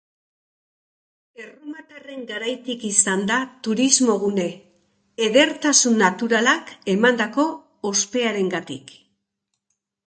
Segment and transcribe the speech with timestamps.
[1.43, 4.49] Erromatarren garaitik izan da turismo-gune,
[5.29, 7.49] edertasun naturalak emandako
[7.95, 9.01] ospearengatik.